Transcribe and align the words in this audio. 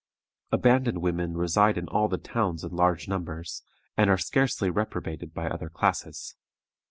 Abandoned 0.51 1.03
women 1.03 1.37
reside 1.37 1.77
in 1.77 1.87
all 1.87 2.07
the 2.07 2.17
towns 2.17 2.63
in 2.63 2.71
large 2.71 3.07
numbers, 3.07 3.61
and 3.95 4.09
are 4.09 4.17
scarcely 4.17 4.71
reprobated 4.71 5.31
by 5.31 5.47
other 5.47 5.69
classes. 5.69 6.33